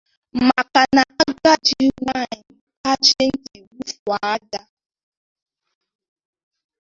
[0.47, 4.61] maka na agadi nwaanyị kachie ntị wụfèé aja